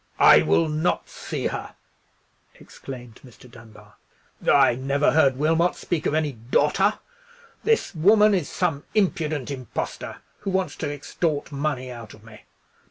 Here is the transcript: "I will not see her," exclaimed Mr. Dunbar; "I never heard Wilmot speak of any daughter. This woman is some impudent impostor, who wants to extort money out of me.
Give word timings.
"I 0.17 0.41
will 0.41 0.67
not 0.67 1.09
see 1.09 1.45
her," 1.45 1.75
exclaimed 2.55 3.19
Mr. 3.23 3.47
Dunbar; 3.47 3.97
"I 4.51 4.73
never 4.73 5.11
heard 5.11 5.37
Wilmot 5.37 5.75
speak 5.75 6.07
of 6.07 6.15
any 6.15 6.31
daughter. 6.31 6.97
This 7.63 7.93
woman 7.93 8.33
is 8.33 8.49
some 8.49 8.83
impudent 8.95 9.51
impostor, 9.51 10.23
who 10.39 10.49
wants 10.49 10.75
to 10.77 10.91
extort 10.91 11.51
money 11.51 11.91
out 11.91 12.15
of 12.15 12.23
me. 12.23 12.45